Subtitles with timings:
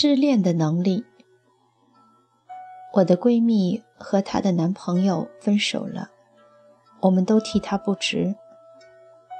[0.00, 1.04] 失恋的能力。
[2.92, 6.08] 我的闺蜜和她的男朋友分手了，
[7.00, 8.36] 我们都替她不值。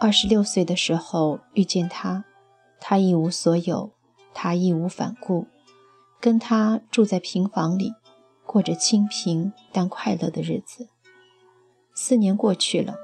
[0.00, 2.24] 二十六岁的时候遇见他，
[2.78, 3.90] 他一无所有，
[4.32, 5.48] 他义无反顾，
[6.20, 7.92] 跟他住在平房里，
[8.46, 10.86] 过着清贫但快乐的日子。
[11.96, 12.94] 四年过去了，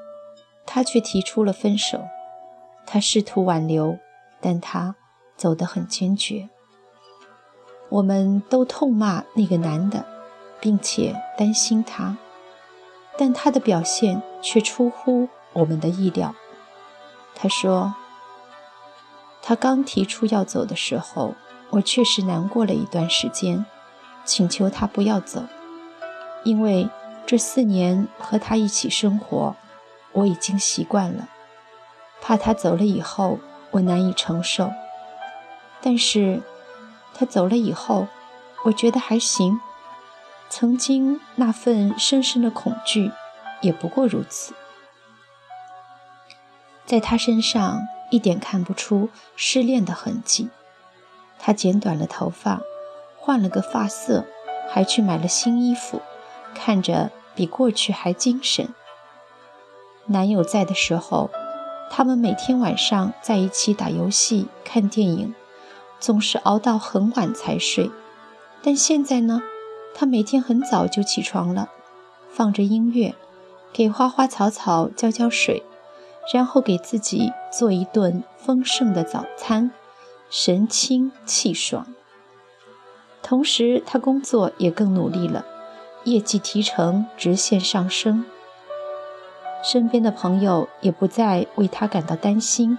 [0.65, 2.01] 他却提出了分手。
[2.87, 3.98] 他试图挽留，
[4.41, 4.95] 但他
[5.37, 6.48] 走得很坚决。
[7.91, 10.05] 我们都痛骂那个男的，
[10.61, 12.16] 并且担心他，
[13.19, 16.35] 但他的表现却出乎我们的意料。
[17.35, 17.95] 他说
[19.43, 21.35] ：“他刚提出要走的时候，
[21.71, 23.66] 我确实难过了一段时间，
[24.25, 25.43] 请求他不要走，
[26.45, 26.88] 因为
[27.27, 29.57] 这四年和他一起生活，
[30.13, 31.29] 我已经习惯了。
[32.21, 33.38] 怕他走了以后，
[33.73, 34.71] 我难以承受。
[35.80, 36.43] 但是，
[37.21, 38.09] 他走了以后，
[38.65, 39.60] 我觉得还行。
[40.49, 43.12] 曾经那份深深的恐惧，
[43.60, 44.54] 也不过如此。”
[46.87, 50.49] 在他身上一点看不出失恋的痕迹。
[51.38, 52.62] 他剪短了头发，
[53.18, 54.24] 换了个发色，
[54.71, 56.01] 还去买了新衣服，
[56.55, 58.73] 看着比过去还精神。
[60.07, 61.29] 男友在的时候，
[61.90, 65.34] 他们每天晚上在一起打游戏、看电影，
[66.00, 67.91] 总是熬到很晚才睡。
[68.62, 69.43] 但现在呢，
[69.94, 71.70] 他每天很早就起床了，
[72.32, 73.15] 放着音乐，
[73.72, 75.62] 给花花草草浇浇水。
[76.32, 79.72] 然后给自己做一顿丰盛的早餐，
[80.28, 81.87] 神清气爽。
[83.21, 85.44] 同时，他工作也更努力了，
[86.04, 88.25] 业绩提成直线上升。
[89.65, 92.78] 身边的朋友也不再为他感到担心，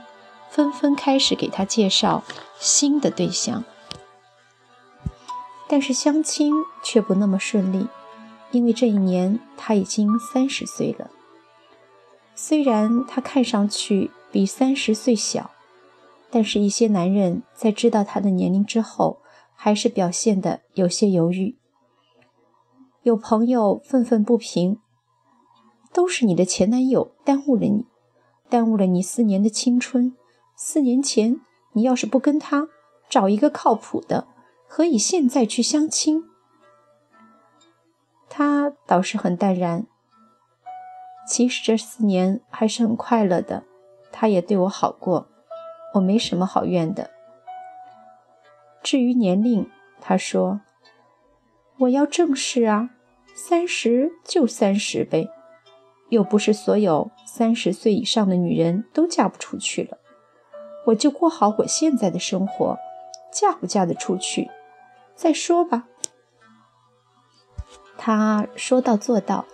[0.51, 2.23] 纷纷开始给他介绍
[2.59, 3.63] 新的对象。
[5.69, 6.53] 但是相亲
[6.83, 7.87] 却不那么顺利，
[8.51, 11.09] 因为这一年他已经三十岁了。
[12.35, 15.51] 虽然他看上去比三十岁小，
[16.29, 19.21] 但是一些男人在知道他的年龄之后，
[19.55, 21.55] 还是表现得有些犹豫。
[23.03, 24.79] 有朋友愤愤不平
[25.93, 27.85] ：“都是你的前男友耽误了你，
[28.49, 30.13] 耽误了你四年的青春。
[30.63, 31.41] 四年前
[31.71, 32.69] 你要是不跟他
[33.09, 34.27] 找一个靠谱的，
[34.67, 36.29] 何以现在去相亲？”
[38.29, 39.87] 他倒是很淡然。
[41.27, 43.63] 其实这四年还是很快乐的，
[44.11, 45.27] 他也对我好过，
[45.95, 47.09] 我没什么好怨的。
[48.83, 49.67] 至于年龄，
[49.99, 50.61] 他说
[51.79, 52.91] ：“我要正视啊，
[53.33, 55.27] 三十就三十呗，
[56.09, 59.97] 又不是所有三十岁以上的女人都嫁不出去了。
[60.85, 62.77] 我就过好我现在的生活，
[63.31, 64.49] 嫁不嫁得出去，
[65.15, 65.85] 再说吧。”
[67.97, 69.45] 他说到做到。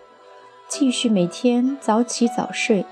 [0.69, 2.85] 继续每天早起早睡，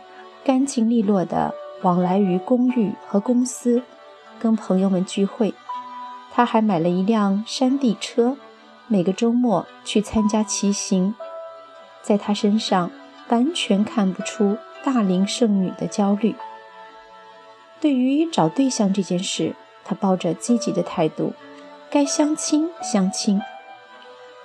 [0.45, 3.83] 干净利落地往来于公寓和公司，
[4.39, 5.53] 跟朋友们聚会。
[6.31, 8.37] 他还买了一辆山地车，
[8.87, 11.15] 每个周末去参加骑行。
[12.01, 12.89] 在他身上
[13.27, 16.33] 完全看不出大龄剩女的焦虑。
[17.85, 19.53] 对于找对象这件事，
[19.83, 21.33] 他抱着积极的态度，
[21.91, 23.39] 该相亲相亲。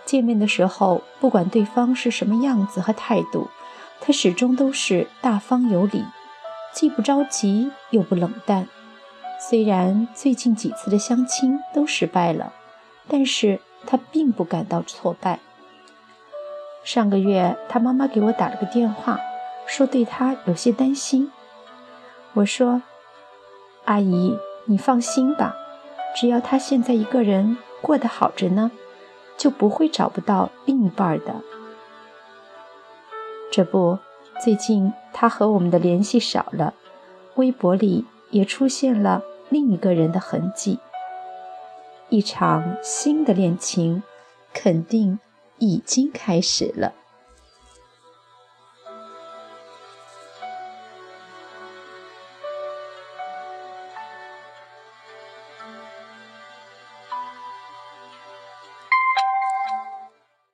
[0.05, 3.49] 见面的时候，不管对方是什么样子和态度，
[3.99, 6.05] 他始终都是大方有礼，
[6.75, 8.69] 既不着急又不冷淡。
[9.49, 12.53] 虽然最近几次的相亲都失败了，
[13.09, 15.41] 但是他并不感到挫败。
[16.85, 19.19] 上个月，他妈妈给我打了个电话，
[19.67, 21.33] 说对他有些担心。
[22.35, 22.83] 我说
[23.91, 25.57] ：“阿姨，你放心吧，
[26.15, 28.71] 只要他现在一个人过得好着呢。”
[29.37, 31.35] 就不会找不到另一半的。
[33.51, 33.99] 这不，
[34.45, 36.75] 最近他和我们的联系少了，
[37.37, 40.79] 微博里也出现了另一个人的痕迹。
[42.11, 44.03] 一场新的恋情
[44.53, 45.19] 肯定
[45.57, 46.93] 已经开始了。